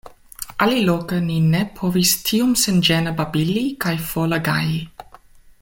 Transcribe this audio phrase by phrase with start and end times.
[0.65, 4.85] Aliloke ni ne povis tiom senĝene babili kaj fole gaji.